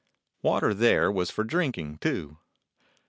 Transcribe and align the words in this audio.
Water 0.41 0.73
there 0.73 1.11
was 1.11 1.29
for 1.29 1.43
drinking, 1.43 1.99
too. 1.99 2.39